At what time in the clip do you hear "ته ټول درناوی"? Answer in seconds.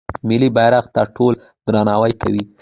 0.95-2.13